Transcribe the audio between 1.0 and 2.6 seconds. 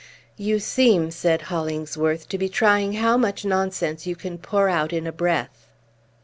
said Hollingsworth, "to be